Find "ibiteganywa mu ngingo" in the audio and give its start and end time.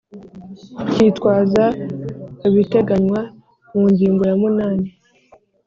2.47-4.21